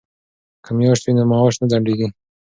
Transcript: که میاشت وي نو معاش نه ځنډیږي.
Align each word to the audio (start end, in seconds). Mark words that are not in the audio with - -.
که 0.63 0.71
میاشت 0.77 1.03
وي 1.05 1.13
نو 1.17 1.23
معاش 1.31 1.55
نه 1.61 1.65
ځنډیږي. 1.71 2.07